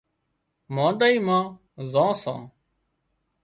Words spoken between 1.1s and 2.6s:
مان زان سان